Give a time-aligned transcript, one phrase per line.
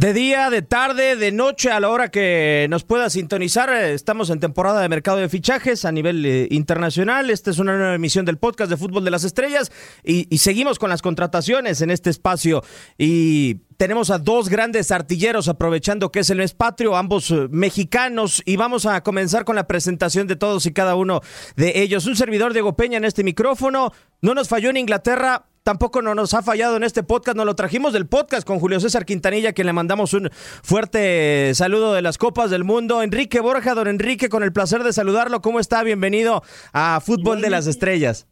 [0.00, 3.68] De día, de tarde, de noche, a la hora que nos pueda sintonizar.
[3.68, 7.28] eh, Estamos en temporada de mercado de fichajes a nivel eh, internacional.
[7.28, 9.70] Esta es una nueva emisión del podcast de Fútbol de las Estrellas
[10.02, 12.64] y, y seguimos con las contrataciones en este espacio.
[12.96, 18.40] Y tenemos a dos grandes artilleros aprovechando que es el mes patrio, ambos eh, mexicanos.
[18.46, 21.20] Y vamos a comenzar con la presentación de todos y cada uno
[21.56, 22.06] de ellos.
[22.06, 23.92] Un servidor Diego Peña en este micrófono.
[24.22, 27.54] No nos falló en Inglaterra, Tampoco no nos ha fallado en este podcast, nos lo
[27.54, 32.18] trajimos del podcast con Julio César Quintanilla, que le mandamos un fuerte saludo de las
[32.18, 33.04] Copas del Mundo.
[33.04, 35.42] Enrique Borja, don Enrique, con el placer de saludarlo.
[35.42, 35.84] ¿Cómo está?
[35.84, 36.42] Bienvenido
[36.72, 38.28] a Fútbol de las Estrellas.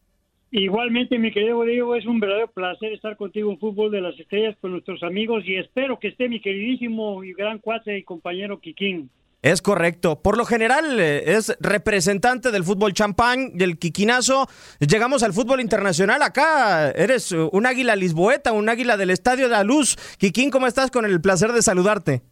[0.50, 4.56] Igualmente, mi querido Diego, es un verdadero placer estar contigo en Fútbol de las Estrellas
[4.60, 9.10] con nuestros amigos y espero que esté mi queridísimo y gran cuate y compañero Kikín.
[9.40, 10.20] Es correcto.
[10.20, 14.48] Por lo general eh, es representante del fútbol champán, del quiquinazo.
[14.80, 16.22] Llegamos al fútbol internacional.
[16.22, 19.96] Acá eres eh, un águila lisboeta, un águila del Estadio de la Luz.
[20.18, 20.90] Kikín, ¿cómo estás?
[20.90, 22.22] Con el placer de saludarte.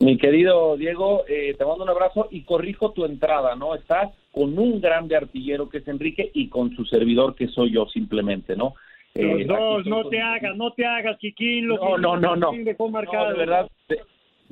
[0.00, 3.74] Mi querido Diego, eh, te mando un abrazo y corrijo tu entrada, ¿no?
[3.74, 7.86] Estás con un grande artillero que es Enrique y con su servidor que soy yo
[7.86, 8.74] simplemente, ¿no?
[9.14, 11.68] Los Eh, dos, no te hagas, no te hagas, Kikín.
[11.68, 13.68] Lo No, que- no, no, de verdad,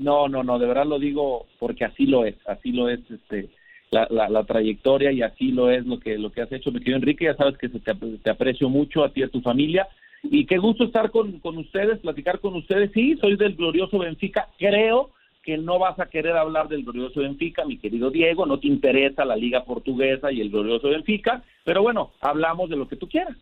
[0.01, 3.51] no, no, no, de verdad lo digo porque así lo es, así lo es, este,
[3.91, 6.79] la, la, la trayectoria y así lo es lo que lo que has hecho, mi
[6.79, 7.27] querido Enrique.
[7.27, 9.89] Ya sabes que se te, te aprecio mucho a ti y a tu familia
[10.23, 12.91] y qué gusto estar con, con ustedes, platicar con ustedes.
[12.93, 14.49] Sí, soy del glorioso Benfica.
[14.59, 15.11] Creo
[15.43, 18.47] que no vas a querer hablar del glorioso Benfica, mi querido Diego.
[18.47, 22.89] No te interesa la liga portuguesa y el glorioso Benfica, pero bueno, hablamos de lo
[22.89, 23.37] que tú quieras.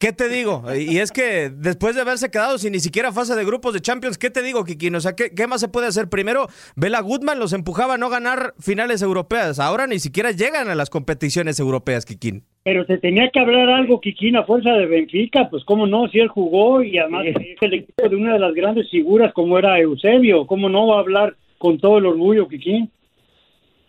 [0.00, 0.62] ¿Qué te digo?
[0.74, 4.16] Y es que después de haberse quedado sin ni siquiera fase de grupos de Champions,
[4.16, 4.94] ¿qué te digo, Kikín?
[4.94, 6.08] O sea, ¿qué, qué más se puede hacer?
[6.08, 9.60] Primero, Bela Goodman los empujaba a no ganar finales europeas.
[9.60, 12.44] Ahora ni siquiera llegan a las competiciones europeas, Kikín.
[12.64, 16.18] Pero te tenía que hablar algo, Kikín, a fuerza de Benfica, pues cómo no, si
[16.18, 19.78] él jugó y además es el equipo de una de las grandes figuras como era
[19.78, 22.90] Eusebio, ¿cómo no va a hablar con todo el orgullo, Kikín?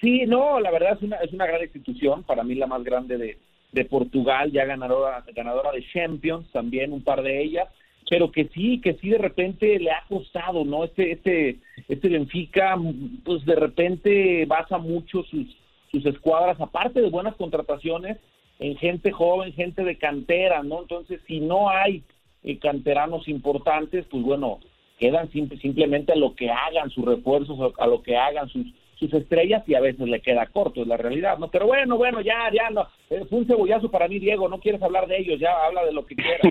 [0.01, 3.17] Sí, no, la verdad es una, es una gran institución, para mí la más grande
[3.17, 3.37] de,
[3.71, 7.67] de Portugal, ya ganadora, ganadora de Champions, también un par de ellas,
[8.09, 10.83] pero que sí, que sí de repente le ha costado, ¿no?
[10.83, 12.77] Este, este, este Benfica,
[13.23, 15.47] pues de repente basa mucho sus,
[15.91, 18.17] sus escuadras, aparte de buenas contrataciones,
[18.59, 20.81] en gente joven, gente de cantera, ¿no?
[20.81, 22.03] Entonces, si no hay
[22.43, 24.59] eh, canteranos importantes, pues bueno,
[24.99, 28.67] quedan simplemente a lo que hagan sus refuerzos, a lo que hagan sus
[29.01, 31.49] sus estrellas y a veces le queda corto, es la realidad, ¿no?
[31.49, 34.81] Pero bueno, bueno, ya, ya, no, eh, fue un cebollazo para mí, Diego, no quieres
[34.83, 36.41] hablar de ellos, ya habla de lo que quieras.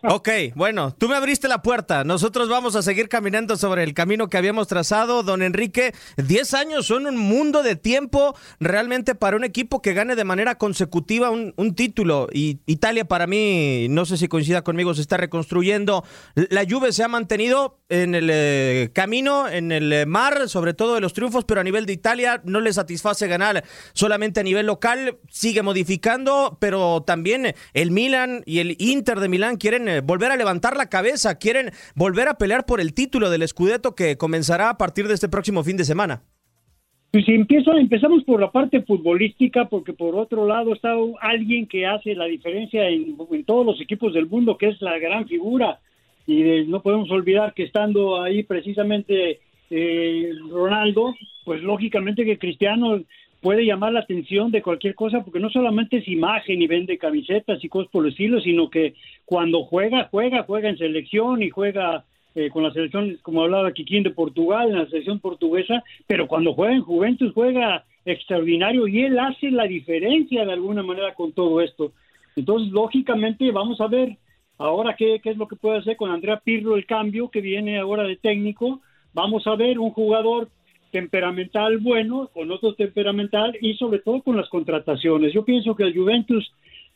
[0.08, 4.28] ok, bueno, tú me abriste la puerta, nosotros vamos a seguir caminando sobre el camino
[4.28, 9.44] que habíamos trazado, don Enrique, 10 años son un mundo de tiempo realmente para un
[9.44, 14.26] equipo que gane de manera consecutiva un, título, y Italia para mí, no sé si
[14.26, 16.02] coincida conmigo, se está reconstruyendo,
[16.34, 20.94] la Juve se ha mantenido en el eh, camino, en el eh, mar, sobre todo
[20.94, 24.66] de los triunfos, pero a nivel de Italia no le satisface ganar solamente a nivel
[24.66, 30.30] local, sigue modificando, pero también el Milan y el Inter de Milán quieren eh, volver
[30.30, 34.70] a levantar la cabeza, quieren volver a pelear por el título del Scudetto que comenzará
[34.70, 36.22] a partir de este próximo fin de semana.
[37.12, 42.14] Pues empiezo, empezamos por la parte futbolística, porque por otro lado está alguien que hace
[42.14, 45.80] la diferencia en, todos los equipos del mundo, que es la gran figura.
[46.24, 51.14] Y no podemos olvidar que estando ahí precisamente eh, Ronaldo,
[51.44, 53.00] pues lógicamente que Cristiano
[53.40, 57.62] puede llamar la atención de cualquier cosa, porque no solamente es imagen y vende camisetas
[57.64, 58.94] y cosas por el estilo, sino que
[59.24, 64.02] cuando juega, juega, juega en selección y juega eh, con la selección, como hablaba Kikín
[64.02, 69.18] de Portugal, en la selección portuguesa, pero cuando juega en Juventus juega extraordinario y él
[69.18, 71.92] hace la diferencia de alguna manera con todo esto.
[72.36, 74.16] Entonces, lógicamente, vamos a ver
[74.58, 77.78] ahora qué, qué es lo que puede hacer con Andrea Pirlo el cambio que viene
[77.78, 78.80] ahora de técnico
[79.12, 80.48] vamos a ver un jugador
[80.90, 85.32] temperamental bueno, con otro temperamental y sobre todo con las contrataciones.
[85.32, 86.52] Yo pienso que el Juventus,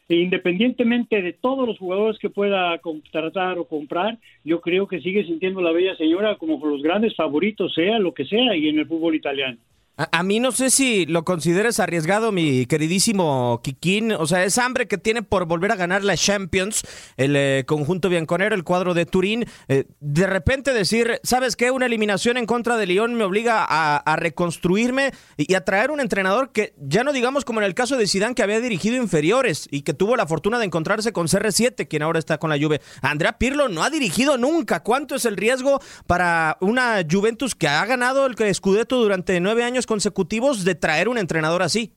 [0.08, 5.60] independientemente de todos los jugadores que pueda contratar o comprar, yo creo que sigue sintiendo
[5.60, 9.14] la bella señora como los grandes favoritos, sea lo que sea, y en el fútbol
[9.14, 9.58] italiano.
[9.96, 14.10] A, mí no sé si lo consideres arriesgado, mi queridísimo Kikín.
[14.10, 16.82] O sea, es hambre que tiene por volver a ganar la Champions,
[17.16, 19.46] el eh, conjunto bianconero, el cuadro de Turín.
[19.68, 21.70] Eh, de repente decir, ¿sabes qué?
[21.70, 26.50] Una eliminación en contra de León me obliga a, reconstruirme y a traer un entrenador
[26.50, 29.82] que, ya no digamos como en el caso de Zidane, que había dirigido inferiores y
[29.82, 32.80] que tuvo la fortuna de encontrarse con CR7, quien ahora está con la Juve.
[33.00, 34.82] Andrea Pirlo no ha dirigido nunca.
[34.82, 39.83] ¿Cuánto es el riesgo para una Juventus que ha ganado el Scudetto durante nueve años?
[39.86, 41.92] Consecutivos de traer un entrenador así.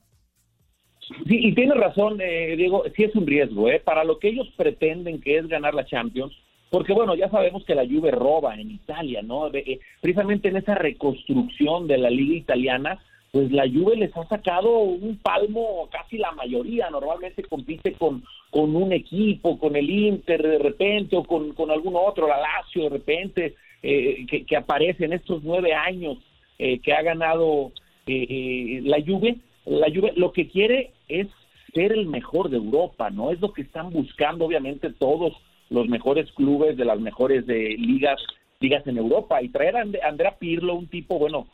[1.26, 3.80] Sí, y tiene razón, eh, Diego, sí es un riesgo, ¿eh?
[3.80, 6.34] Para lo que ellos pretenden, que es ganar la Champions,
[6.70, 9.48] porque bueno, ya sabemos que la Juve roba en Italia, ¿no?
[9.54, 12.98] Eh, precisamente en esa reconstrucción de la liga italiana,
[13.32, 18.76] pues la Juve les ha sacado un palmo casi la mayoría, normalmente compite con, con
[18.76, 22.90] un equipo, con el Inter de repente, o con, con algún otro, la Lazio de
[22.90, 26.18] repente, eh, que, que aparece en estos nueve años
[26.60, 27.70] eh, que ha ganado
[28.08, 31.28] eh, eh, la Juve, la Juve lo que quiere es
[31.72, 33.30] ser el mejor de Europa, ¿no?
[33.30, 35.34] Es lo que están buscando obviamente todos
[35.70, 38.20] los mejores clubes de las mejores de ligas
[38.58, 41.46] ligas en Europa y traer a Andrea Pirlo, un tipo, bueno,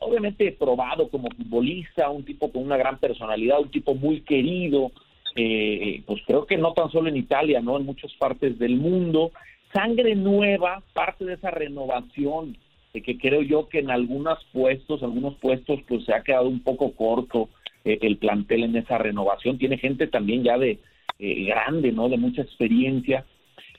[0.00, 4.92] obviamente probado como futbolista, un tipo con una gran personalidad, un tipo muy querido,
[5.34, 7.78] pues creo que no tan solo en Italia, ¿no?
[7.78, 9.32] En muchas partes del mundo.
[9.72, 12.56] Sangre nueva, parte de esa renovación
[13.02, 16.92] que creo yo que en algunos puestos, algunos puestos, pues se ha quedado un poco
[16.92, 17.48] corto
[17.84, 19.58] eh, el plantel en esa renovación.
[19.58, 20.80] Tiene gente también ya de
[21.18, 22.08] eh, grande, ¿no?
[22.08, 23.24] De mucha experiencia.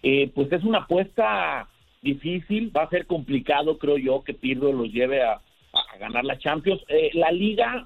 [0.01, 1.67] Eh, pues es una apuesta
[2.01, 5.41] difícil, va a ser complicado, creo yo, que Pirlo los lleve a,
[5.99, 6.81] ganar la Champions.
[7.13, 7.83] la liga,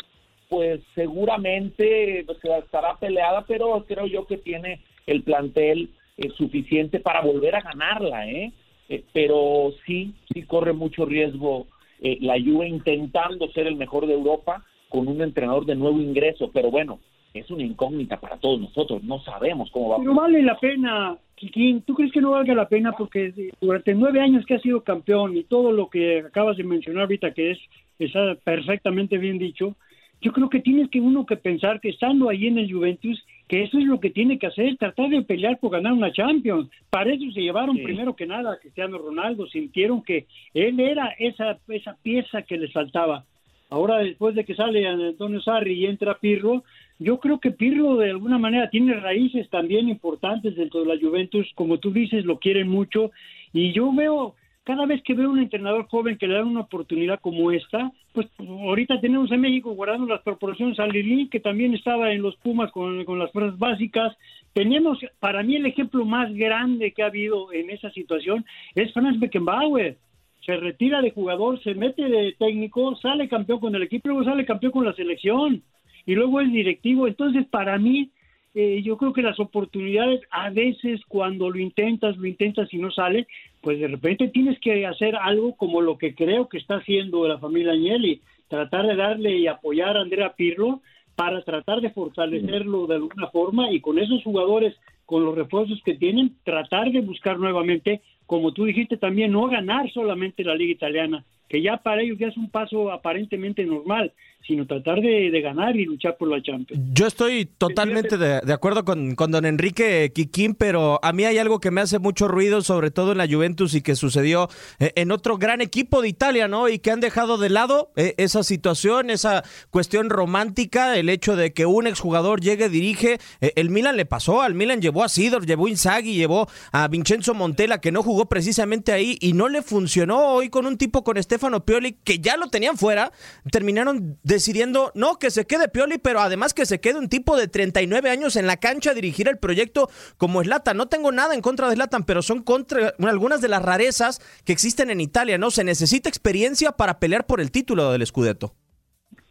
[0.50, 5.90] pues seguramente pues, estará peleada, pero creo yo que tiene el plantel
[6.38, 8.52] suficiente para volver a ganarla, ¿eh?
[8.92, 11.68] Eh, pero sí, sí corre mucho riesgo
[12.02, 16.52] eh, la Juve intentando ser el mejor de Europa con un entrenador de nuevo ingreso,
[16.54, 17.00] pero bueno,
[17.34, 19.98] es una incógnita para todos nosotros, no sabemos cómo va.
[20.00, 22.92] Pero vale la pena, Kikín, ¿tú crees que no valga la pena?
[22.92, 27.04] Porque durante nueve años que ha sido campeón y todo lo que acabas de mencionar
[27.04, 27.60] ahorita, que es
[27.98, 29.78] está perfectamente bien dicho,
[30.20, 33.64] yo creo que tienes que uno que pensar que estando ahí en el Juventus, que
[33.64, 36.70] eso es lo que tiene que hacer, tratar de pelear por ganar una Champions.
[36.90, 41.60] Para eso se llevaron primero que nada a Cristiano Ronaldo, sintieron que él era esa,
[41.68, 43.26] esa pieza que les faltaba.
[43.70, 46.64] Ahora, después de que sale Antonio Sarri y entra Pirro,
[46.98, 51.52] yo creo que Pirro de alguna manera tiene raíces también importantes dentro de la Juventus,
[51.54, 53.12] como tú dices, lo quieren mucho,
[53.52, 57.20] y yo veo cada vez que veo un entrenador joven que le da una oportunidad
[57.20, 62.12] como esta, pues ahorita tenemos en México guardando las proporciones a Lili, que también estaba
[62.12, 64.16] en los Pumas con, las fuerzas básicas.
[64.54, 69.20] Tenemos, para mí, el ejemplo más grande que ha habido en esa situación es Franz
[69.20, 69.98] Beckenbauer.
[70.46, 74.46] Se retira de jugador, se mete de técnico, sale campeón con el equipo, luego sale
[74.46, 75.64] campeón con la selección
[76.06, 77.08] y luego es directivo.
[77.08, 78.10] Entonces, para mí,
[78.54, 82.92] eh, yo creo que las oportunidades a veces cuando lo intentas, lo intentas y no
[82.92, 83.28] sale,
[83.62, 87.38] pues de repente tienes que hacer algo como lo que creo que está haciendo la
[87.38, 90.82] familia Agnelli, tratar de darle y apoyar a Andrea Pirlo
[91.16, 95.96] para tratar de fortalecerlo de alguna forma y con esos jugadores, con los refuerzos que
[95.96, 101.24] tienen, tratar de buscar nuevamente, como tú dijiste también, no ganar solamente la liga italiana,
[101.48, 104.14] que ya para ellos ya es un paso aparentemente normal,
[104.46, 106.84] sino tratar de, de ganar y luchar por la Champions.
[106.94, 111.38] Yo estoy totalmente de, de acuerdo con, con, don Enrique Quiquín, pero a mí hay
[111.38, 114.92] algo que me hace mucho ruido, sobre todo en la Juventus y que sucedió eh,
[114.96, 116.70] en otro gran equipo de Italia, ¿no?
[116.70, 121.54] Y que han dejado de lado eh, esa situación, esa cuestión romántica, el hecho de
[121.54, 123.20] que un exjugador llegue, dirige.
[123.42, 126.88] Eh, el Milan le pasó, al Milan llevó a Sidor, llevó a Inzaghi, llevó a
[126.88, 131.04] Vincenzo Montella, que no jugó precisamente ahí y no le funcionó hoy con un tipo
[131.04, 133.12] con Stefano Pioli, que ya lo tenían fuera,
[133.52, 137.48] terminaron decidiendo, no, que se quede Pioli, pero además que se quede un tipo de
[137.48, 140.78] 39 años en la cancha a dirigir el proyecto como Slatan.
[140.78, 144.54] No tengo nada en contra de Slatan, pero son contra algunas de las rarezas que
[144.54, 145.52] existen en Italia, ¿no?
[145.52, 148.54] Se necesita experiencia para pelear por el título del Scudetto.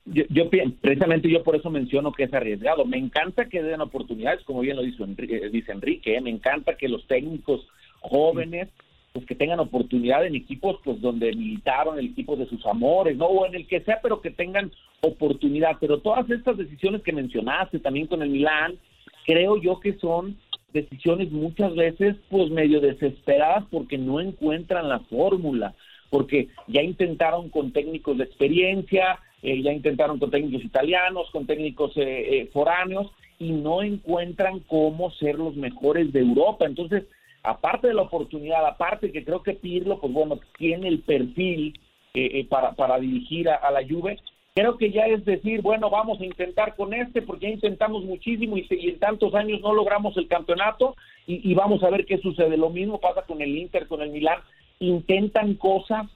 [0.04, 2.85] Yo, yo, precisamente yo por eso menciono que es arriesgado.
[2.85, 6.21] Me encanta que den oportunidades, como bien lo dice Enrique, dice Enrique ¿eh?
[6.21, 7.66] me encanta que los técnicos
[8.00, 8.69] jóvenes
[9.12, 13.26] pues que tengan oportunidad en equipos pues donde militaron el equipo de sus amores, ¿no?
[13.26, 15.76] O en el que sea, pero que tengan oportunidad.
[15.80, 18.78] Pero todas estas decisiones que mencionaste también con el Milán,
[19.26, 20.36] creo yo que son
[20.72, 25.74] decisiones muchas veces pues medio desesperadas porque no encuentran la fórmula,
[26.08, 31.96] porque ya intentaron con técnicos de experiencia, eh, ya intentaron con técnicos italianos, con técnicos
[31.96, 32.02] eh,
[32.42, 36.66] eh, foráneos y no encuentran cómo ser los mejores de Europa.
[36.66, 37.04] Entonces,
[37.42, 41.78] aparte de la oportunidad, aparte que creo que Pirlo, pues bueno, tiene el perfil
[42.14, 44.18] eh, eh, para, para dirigir a, la Juve,
[44.54, 48.56] creo que ya es decir, bueno, vamos a intentar con este porque ya intentamos muchísimo
[48.56, 52.56] y, en tantos años no logramos el campeonato y, vamos a ver qué sucede.
[52.56, 54.40] Lo mismo pasa con el Inter, con el Milán,
[54.80, 56.06] intentan cosas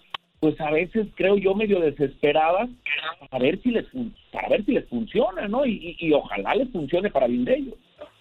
[0.40, 2.69] pues a veces creo yo medio desesperadas
[3.31, 3.87] para ver si les
[4.31, 5.64] para ver si les funciona, ¿no?
[5.64, 7.75] Y, y, ojalá les funcione para bien de ellos.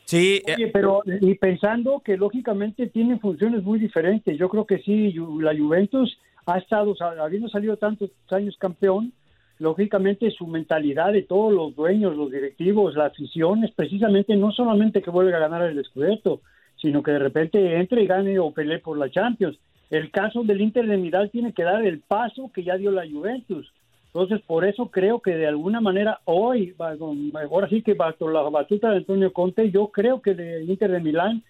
[0.06, 4.38] Sí, eh, pero y pensando que lógicamente tienen funciones muy diferentes.
[4.38, 9.14] Yo creo que sí, la Juventus ha estado, habiendo salido tantos años campeón,
[9.60, 15.02] lógicamente su mentalidad de todos los dueños, los directivos, la afición es precisamente no solamente
[15.02, 16.42] que vuelva a ganar el Scudetto,
[16.82, 19.58] sino que de repente entre y gane o pelee por la Champions.
[19.90, 23.08] El caso del Inter de Milán tiene que dar el paso que ya dio la
[23.10, 23.72] Juventus.
[24.14, 28.92] Entonces, por eso creo que de alguna manera hoy, ahora sí que bajo la batuta
[28.92, 31.44] de Antonio Conte, yo creo que el Inter de Milán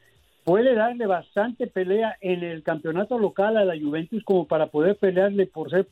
[0.45, 5.45] puede darle bastante pelea en el campeonato local a la Juventus como para poder pelearle
[5.45, 5.87] por ser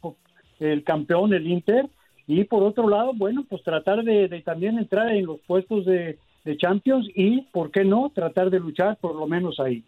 [0.61, 1.89] el campeón el Inter
[2.25, 6.57] y por otro lado, bueno, pues tratar de, también entrar en los puestos de, de
[6.57, 9.83] Champions y, ¿por qué no?, tratar de luchar por lo menos ahí.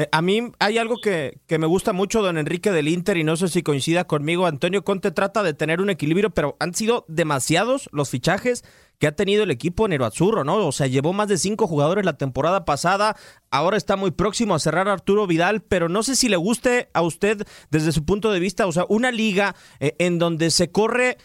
[0.00, 3.24] Eh, a mí hay algo que, que, me gusta mucho, don Enrique del Inter, y
[3.24, 4.46] no sé si coincida conmigo.
[4.46, 8.64] Antonio Conte trata de tener un equilibrio, pero han sido demasiados los fichajes
[8.98, 10.66] que ha tenido el equipo Nero Azzurro, ¿no?
[10.66, 13.14] O sea, llevó más de cinco jugadores la temporada pasada,
[13.50, 17.02] ahora está muy próximo a cerrar Arturo Vidal, pero no sé si le guste a
[17.02, 21.18] usted desde su punto de vista, o sea, una liga eh, en donde se corre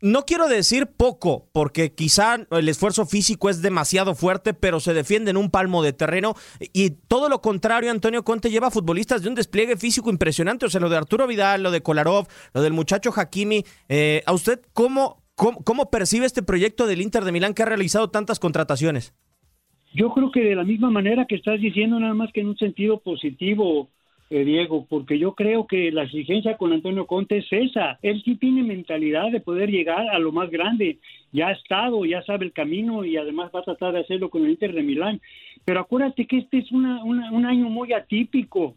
[0.00, 5.30] no quiero decir poco, porque quizá el esfuerzo físico es demasiado fuerte, pero se defiende
[5.30, 6.34] en un palmo de terreno.
[6.72, 10.66] Y todo lo contrario, Antonio Conte lleva futbolistas de un despliegue físico impresionante.
[10.66, 13.64] O sea, lo de Arturo Vidal, lo de Kolarov, lo del muchacho Hakimi.
[13.88, 17.66] Eh, ¿A usted cómo, cómo, cómo percibe este proyecto del Inter de Milán que ha
[17.66, 19.14] realizado tantas contrataciones?
[19.94, 22.58] Yo creo que de la misma manera que estás diciendo, nada más que en un
[22.58, 23.88] sentido positivo,
[24.30, 27.98] eh, Diego, porque yo creo que la exigencia con Antonio Conte es esa.
[28.02, 30.98] Él sí tiene mentalidad de poder llegar a lo más grande.
[31.32, 34.44] Ya ha estado, ya sabe el camino y además va a tratar de hacerlo con
[34.44, 35.20] el Inter de Milán.
[35.64, 38.74] Pero acuérdate que este es una, un año muy atípico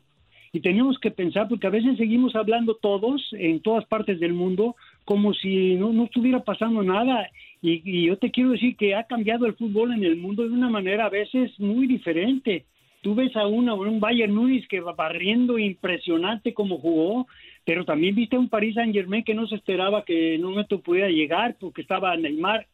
[0.53, 4.75] y tenemos que pensar, porque a veces seguimos hablando todos, en todas partes del mundo,
[5.05, 7.29] como si no, estuviera pasando nada.
[7.62, 10.70] Y yo te quiero decir que ha cambiado el fútbol en el mundo de una
[10.70, 12.65] manera a veces muy diferente
[13.01, 17.27] tú ves a una, un Bayern Múnich que va barriendo impresionante como jugó,
[17.65, 20.63] pero también viste a un Paris Saint Germain que no se esperaba que en un
[20.84, 22.67] pudiera llegar porque estaba Neymar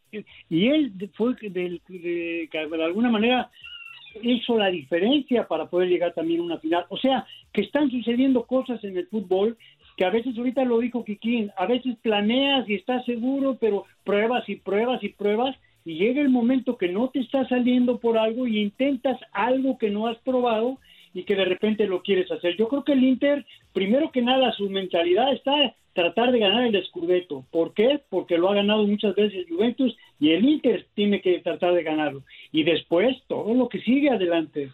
[0.49, 3.49] y él fue de, de, de alguna manera
[4.21, 6.85] hizo la diferencia para poder llegar también a una final.
[6.89, 9.57] O sea, que están sucediendo cosas en el fútbol
[9.95, 14.47] que a veces ahorita lo dijo Kikín, a veces planeas y estás seguro, pero pruebas
[14.47, 15.55] y pruebas y pruebas
[15.87, 19.89] y llega el momento que no te está saliendo por algo y intentas algo que
[19.89, 20.79] no has probado
[21.13, 22.57] y que de repente lo quieres hacer.
[22.57, 25.53] Yo creo que el Inter, primero que nada, su mentalidad está
[25.93, 27.45] tratar de ganar el Scudetto.
[27.51, 28.01] ¿Por qué?
[28.09, 32.23] Porque lo ha ganado muchas veces Juventus y el Inter tiene que tratar de ganarlo.
[32.51, 34.69] Y después todo lo que sigue adelante.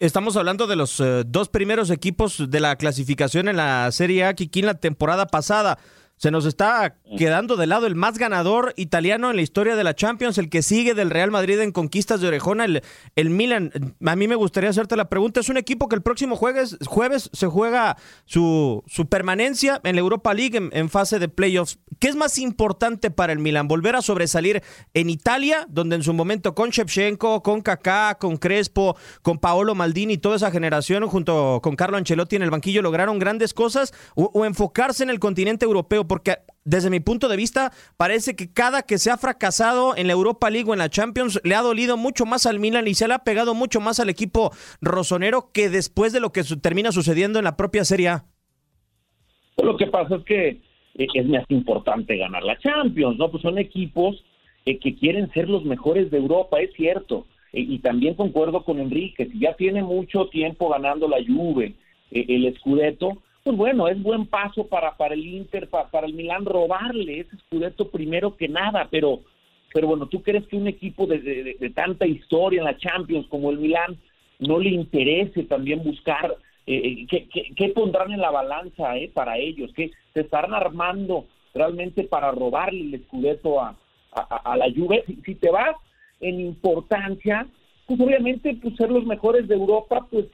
[0.00, 4.28] Estamos hablando de los eh, dos primeros equipos de la clasificación en la Serie A,
[4.28, 5.78] aquí en la temporada pasada.
[6.22, 9.96] Se nos está quedando de lado el más ganador italiano en la historia de la
[9.96, 12.84] Champions, el que sigue del Real Madrid en conquistas de orejona, el,
[13.16, 13.72] el Milan.
[14.06, 17.28] A mí me gustaría hacerte la pregunta, es un equipo que el próximo jueves, jueves
[17.32, 21.80] se juega su, su permanencia en la Europa League en, fase de playoffs.
[21.98, 23.66] ¿Qué es más importante para el Milan?
[23.66, 24.62] ¿Volver a sobresalir
[24.94, 30.18] en Italia, donde en su momento con Shevchenko, con Kaká, con Crespo, con Paolo Maldini,
[30.18, 35.02] toda esa generación junto con Carlo Ancelotti en el banquillo lograron grandes cosas, o enfocarse
[35.02, 36.11] en el continente europeo?
[36.12, 36.32] Porque
[36.66, 40.50] desde mi punto de vista parece que cada que se ha fracasado en la Europa
[40.50, 43.14] League o en la Champions le ha dolido mucho más al Milan y se le
[43.14, 44.50] ha pegado mucho más al equipo
[44.82, 48.24] rosonero que después de lo que termina sucediendo en la propia Serie A.
[49.56, 53.30] Lo que pasa es que eh, es más importante ganar la Champions, ¿no?
[53.30, 54.22] Pues son equipos
[54.66, 57.26] eh, que quieren ser los mejores de Europa, es cierto.
[57.54, 61.72] Eh, y también concuerdo con Enrique, si ya tiene mucho tiempo ganando la Juve,
[62.10, 66.44] el Scudetto, pues bueno, es buen paso para, para el Inter, para, para el Milán
[66.44, 69.20] robarle ese Scudetto primero que nada, pero,
[69.72, 73.50] pero bueno, ¿tú crees que un equipo de, de, tanta historia en la Champions como
[73.50, 73.98] el Milán
[74.38, 77.24] no le interese también buscar eh, eh
[77.56, 79.72] ¿qué, pondrán en la balanza eh, para ellos?
[79.74, 83.76] ¿Qué se estarán armando realmente para robarle el Scudetto a,
[84.12, 85.02] a, la Juve?
[85.06, 85.74] Si, si, te vas
[86.20, 87.48] en importancia,
[87.86, 90.26] pues obviamente pues ser los mejores de Europa, pues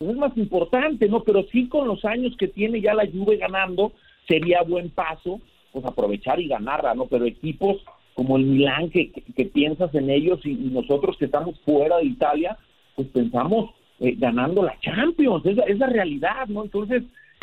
[0.00, 1.22] es más importante, ¿no?
[1.22, 3.92] Pero sí con los años que tiene ya la Juve ganando,
[4.26, 5.40] sería buen paso,
[5.72, 7.06] pues aprovechar y ganarla, ¿no?
[7.06, 7.78] Pero equipos
[8.14, 12.56] como el Milán, que, que, piensas en ellos y, nosotros que estamos fuera de Italia,
[12.94, 16.62] pues pensamos eh, ganando la Champions, es, es la realidad, ¿no?
[16.62, 17.02] Entonces,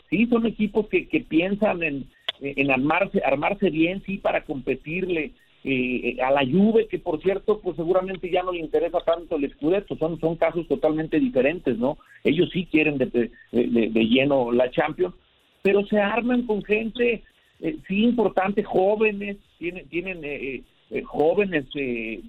[0.09, 6.17] sí, son equipos que, que piensan en, en armarse, armarse bien, sí, para competirle eh,
[6.23, 9.95] a la Juve, que por cierto, pues seguramente ya no le interesa tanto el Scudetto,
[9.97, 11.97] son, son casos totalmente diferentes, ¿no?
[12.23, 13.05] Ellos sí quieren de,
[13.51, 15.13] de, lleno la Champions,
[15.61, 17.23] pero se arman con gente,
[17.59, 21.65] eh, sí, importante, jóvenes, tienen, tienen eh, eh, jóvenes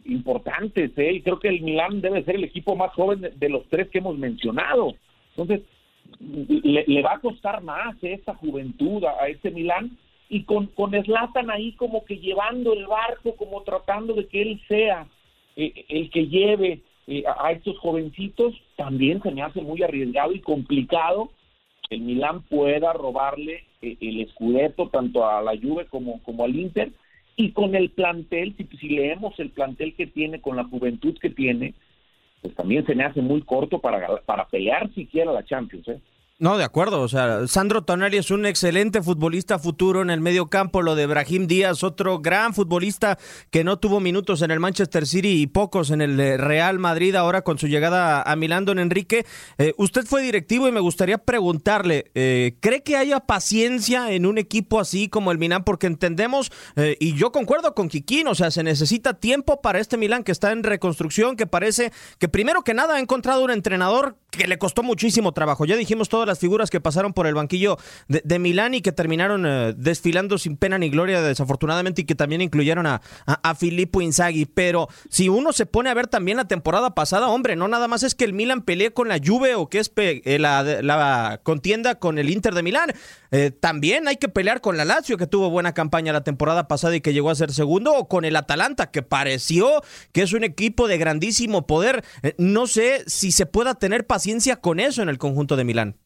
[0.04, 1.12] importantes, ¿eh?
[1.14, 3.98] Y creo que el Milán debe ser el equipo más joven de, los tres que
[3.98, 4.94] hemos mencionado.
[5.30, 5.66] Entonces,
[6.20, 9.96] le, va a costar más esta juventud a, a este Milán,
[10.32, 14.62] y con, con Slatan ahí como que llevando el barco, como tratando de que él
[14.66, 15.06] sea
[15.56, 20.40] eh, el que lleve eh, a, estos jovencitos, también se me hace muy arriesgado y
[20.40, 21.28] complicado
[21.86, 26.56] que el Milán pueda robarle eh, el escudeto tanto a la Juve como, como al
[26.56, 26.92] Inter
[27.36, 31.28] y con el plantel, si, si leemos el plantel que tiene, con la juventud que
[31.28, 31.74] tiene,
[32.40, 36.00] pues también se me hace muy corto para, para pelear siquiera la Champions, ¿eh?
[36.42, 37.02] No, de acuerdo.
[37.02, 40.82] O sea, Sandro Tonali es un excelente futbolista futuro en el medio campo.
[40.82, 43.16] Lo de Brahim Díaz, otro gran futbolista
[43.50, 47.14] que no tuvo minutos en el Manchester City y pocos en el Real Madrid.
[47.14, 49.24] Ahora con su llegada a Milán, don Enrique.
[49.56, 54.36] Eh, usted fue directivo y me gustaría preguntarle: eh, ¿cree que haya paciencia en un
[54.36, 55.62] equipo así como el Milán?
[55.62, 59.96] Porque entendemos, eh, y yo concuerdo con Kikín, o sea, se necesita tiempo para este
[59.96, 64.16] Milán que está en reconstrucción, que parece que primero que nada ha encontrado un entrenador
[64.32, 65.66] que le costó muchísimo trabajo.
[65.66, 67.76] Ya dijimos todas las figuras que pasaron por el banquillo
[68.08, 72.40] de, Milán y que terminaron eh, desfilando sin pena ni gloria, desafortunadamente, y que también
[72.40, 74.46] incluyeron a, a, Filippo Inzaghi.
[74.46, 78.02] Pero si uno se pone a ver también la temporada pasada, hombre, no nada más
[78.02, 82.18] es que el Milan pelee con la Juve o que es eh, la, contienda con
[82.18, 82.92] el Inter de Milán.
[83.30, 86.96] Eh, también hay que pelear con la Lazio, que tuvo buena campaña la temporada pasada
[86.96, 90.44] y que llegó a ser segundo, o con el Atalanta, que pareció que es un
[90.44, 92.04] equipo de grandísimo poder.
[92.38, 95.96] no sé si se pueda tener paciencia con eso en el conjunto de Milán.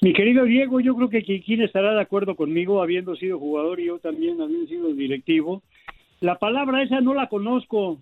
[0.00, 3.86] Mi querido Diego, yo creo que quien estará de acuerdo conmigo, habiendo sido jugador y
[3.86, 5.62] yo también habiendo sido directivo.
[6.20, 7.98] La palabra esa no la conozco.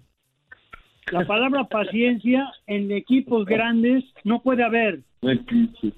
[1.11, 5.01] La palabra paciencia en equipos grandes no puede haber.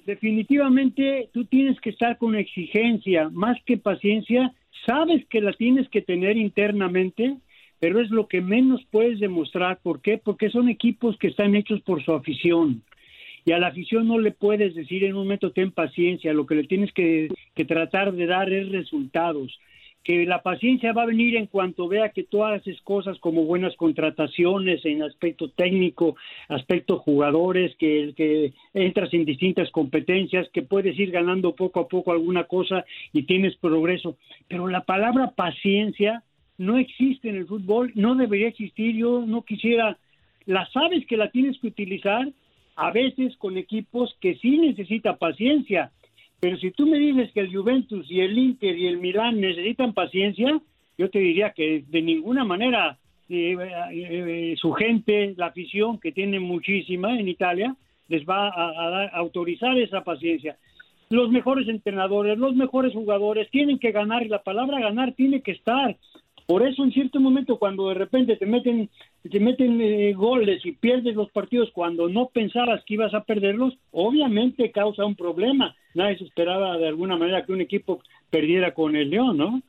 [0.05, 4.53] Definitivamente tú tienes que estar con exigencia, más que paciencia.
[4.85, 7.37] Sabes que la tienes que tener internamente,
[7.79, 9.79] pero es lo que menos puedes demostrar.
[9.83, 10.17] ¿Por qué?
[10.17, 12.83] Porque son equipos que están hechos por su afición
[13.45, 16.55] y a la afición no le puedes decir en un momento ten paciencia, lo que
[16.55, 17.29] le tienes que,
[17.67, 19.59] tratar de dar es resultados
[20.01, 23.75] que la paciencia va a venir en cuanto vea que tú haces cosas como buenas
[23.75, 26.15] contrataciones en aspecto técnico,
[26.47, 32.13] aspecto jugadores, que, que entras en distintas competencias, que puedes ir ganando poco a poco
[32.13, 34.15] alguna cosa y tienes progreso.
[34.47, 36.23] Pero la palabra paciencia
[36.59, 38.95] no existe en el fútbol, no debería existir.
[38.95, 39.97] Yo no quisiera,
[40.45, 42.27] la sabes que la tienes que utilizar,
[42.79, 45.91] a veces con equipos que sí necesita paciencia.
[46.39, 49.93] Pero si tú me dices que el Juventus y el Inter y el Milán necesitan
[49.93, 50.61] paciencia,
[50.97, 53.57] yo te diría que de ninguna manera eh,
[53.91, 57.75] eh, su gente, la afición, que tiene muchísima en Italia,
[58.07, 60.57] les va a, a autorizar esa paciencia.
[61.09, 65.51] Los mejores entrenadores, los mejores jugadores tienen que ganar y la palabra ganar tiene que
[65.51, 65.97] estar.
[66.49, 68.89] Por eso en cierto momento cuando de repente te meten
[69.21, 73.77] te meten eh, goles y pierdes los partidos cuando no pensabas que ibas a perderlos,
[73.91, 75.75] obviamente causa un problema.
[75.93, 79.61] Nadie se esperaba de alguna manera que un equipo perdiera con el León, ¿no?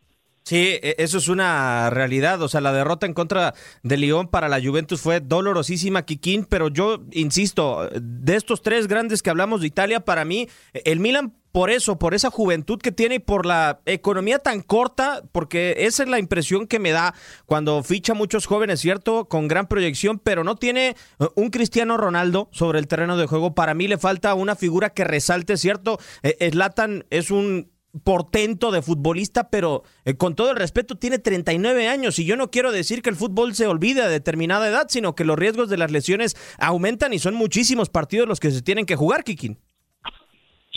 [0.43, 2.41] Sí, e, eso es una realidad.
[2.41, 6.69] O sea, la derrota en contra de León para la Juventus fue dolorosísima, Kikín, pero
[6.69, 11.71] yo insisto, de estos tres grandes que hablamos de Italia, para mí, el Milan por
[11.71, 16.09] eso, por esa juventud que tiene y por la economía tan corta, porque esa es
[16.09, 17.15] la impresión que me da
[17.47, 19.27] cuando ficha muchos jóvenes, ¿cierto?
[19.27, 23.55] Con gran proyección, pero no tiene uh, un Cristiano Ronaldo sobre el terreno de juego.
[23.55, 25.99] Para mí le falta una figura que resalte, ¿cierto?
[26.23, 27.71] Slatan es un
[28.05, 32.51] portento de futbolista, pero eh, con todo el respeto tiene 39 años y yo no
[32.51, 35.77] quiero decir que el fútbol se olvide a determinada edad, sino que los riesgos de
[35.77, 39.59] las lesiones aumentan y son muchísimos partidos los que se tienen que jugar, Kikin.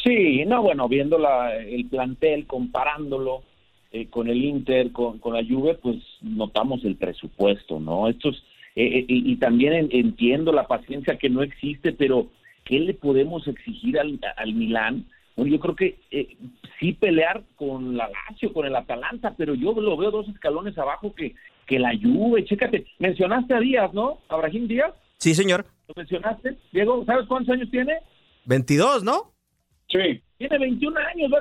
[0.03, 3.43] Sí, no, bueno, viendo la, el plantel, comparándolo
[3.91, 8.09] eh, con el Inter, con, con, la Juve, pues notamos el presupuesto, ¿no?
[8.09, 8.43] Estos,
[8.75, 12.27] eh, y, también entiendo la paciencia que no existe, pero
[12.65, 15.05] ¿qué le podemos exigir al, al Milán?
[15.35, 16.37] yo creo que eh,
[16.79, 21.13] sí pelear con la Lazio, con el Atalanta, pero yo lo veo dos escalones abajo
[21.15, 21.33] que,
[21.65, 22.45] que la Juve.
[22.45, 24.19] Chécate, mencionaste a Díaz, ¿no?
[24.29, 24.93] Abraham Díaz.
[25.17, 25.65] Sí, señor.
[25.87, 26.57] ¿Lo mencionaste?
[26.71, 27.93] Diego, ¿sabes cuántos años tiene?
[28.45, 29.32] 22, ¿no?
[29.93, 30.21] Sí.
[30.38, 31.32] Tiene 21 años,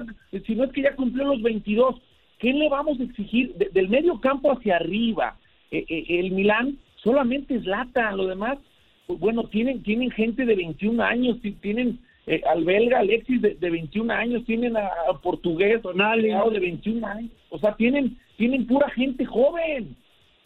[0.47, 1.97] si no es que ya cumplió los 22.
[2.39, 5.39] ¿Qué le vamos a exigir del medio campo hacia arriba?
[5.71, 8.59] Eh, eh, el Milán solamente es lata, lo demás,
[9.07, 13.71] pues, bueno, tienen, tienen gente de 21 años, tienen eh, al belga Alexis de, de,
[13.71, 14.91] 21 años, tienen a,
[15.23, 19.97] portugués Tonali de 21 años, o sea, tienen, tienen pura gente joven,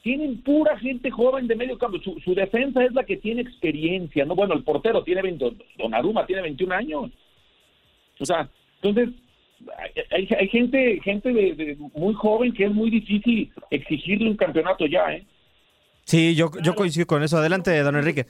[0.03, 4.25] tienen pura gente joven de medio campo, su, su defensa es la que tiene experiencia,
[4.25, 5.53] no, bueno, el portero tiene 20,
[5.93, 7.11] Aruma tiene 21 años,
[8.19, 8.49] o sea,
[8.83, 9.15] entonces
[10.11, 15.13] hay, hay gente, gente de, muy joven que es muy difícil exigirle un campeonato ya,
[15.13, 15.25] ¿eh?
[16.05, 17.37] Sí, yo, yo coincido con eso.
[17.37, 18.27] Adelante, don Enrique.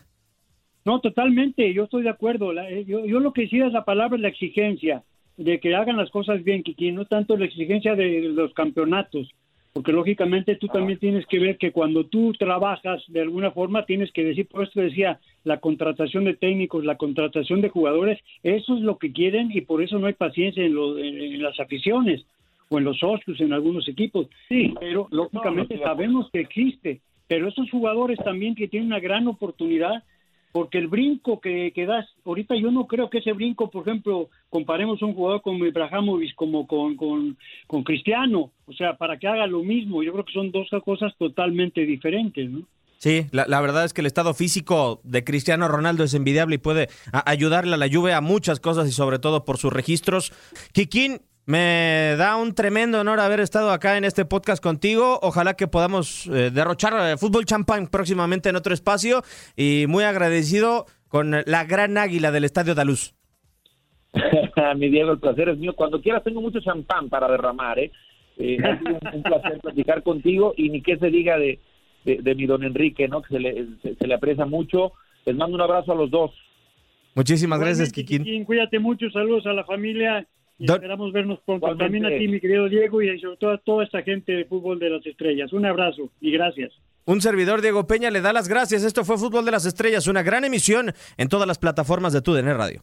[0.86, 2.52] No, totalmente, yo estoy de acuerdo.
[2.52, 5.02] Eh, yo, yo, lo que decía es la palabra la exigencia,
[5.36, 9.28] de que hagan las cosas bien, Kiki, no tanto la exigencia de los campeonatos,
[9.76, 14.10] porque lógicamente tú también tienes que ver que cuando tú trabajas de alguna forma tienes
[14.10, 18.80] que decir, por esto decía, la contratación de técnicos, la contratación de jugadores, eso es
[18.80, 22.24] lo que quieren y por eso no hay paciencia en, en las aficiones
[22.70, 24.28] o en los socios, en algunos equipos.
[24.48, 30.02] Sí, pero lógicamente sabemos que existe, pero esos jugadores también que tienen una gran oportunidad
[30.52, 34.30] porque el brinco que, que, das, ahorita yo no creo que ese brinco, por ejemplo,
[34.56, 39.46] comparemos un jugador como Ibrahimovic como con, con, con, Cristiano, o sea, para que haga
[39.46, 42.62] lo mismo, yo creo que son dos cosas totalmente diferentes, ¿no?
[42.96, 46.58] Sí, la, la verdad es que el estado físico de Cristiano Ronaldo es envidiable y
[46.58, 46.88] puede
[47.26, 50.32] ayudarle a la lluvia a muchas cosas y sobre todo por sus registros.
[50.72, 55.20] Kikín, me da un tremendo honor haber estado acá en este podcast contigo.
[55.20, 59.22] Ojalá que podamos eh, derrochar eh, fútbol champán próximamente en otro espacio.
[59.54, 63.14] Y muy agradecido con la gran águila del Estadio Daluz.
[64.76, 65.74] mi Diego, el placer es mío.
[65.74, 67.78] Cuando quieras tengo mucho champán para derramar.
[67.78, 67.92] ¿eh?
[68.38, 71.58] eh ha sido un, placer platicar contigo y ni que se diga de,
[72.04, 73.22] de, mi don Enrique, ¿no?
[73.22, 74.92] que se le, se, le aprecia mucho.
[75.24, 76.32] Les mando un abrazo a los dos.
[77.14, 78.44] Muchísimas gracias, Kikín.
[78.44, 80.26] Cuídate mucho, saludos a la familia
[80.58, 81.74] y esperamos vernos pronto.
[81.76, 84.78] También a ti, mi querido Diego, y sobre todo a toda esta gente de Fútbol
[84.78, 85.52] de las Estrellas.
[85.52, 86.72] Un abrazo y gracias.
[87.04, 88.82] Un servidor, Diego Peña, le da las gracias.
[88.82, 92.56] Esto fue Fútbol de las Estrellas, una gran emisión en todas las plataformas de TUDN
[92.56, 92.82] Radio.